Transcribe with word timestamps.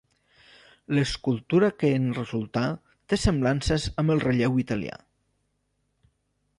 L’escultura 0.97 1.69
que 1.83 1.91
en 1.99 2.09
resultà 2.21 2.65
té 3.13 3.21
semblances 3.27 3.87
amb 4.05 4.15
el 4.17 4.27
relleu 4.27 4.59
italià. 4.67 4.99